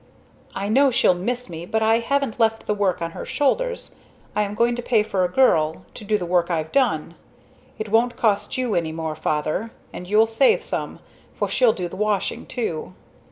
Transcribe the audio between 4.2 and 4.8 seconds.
I am going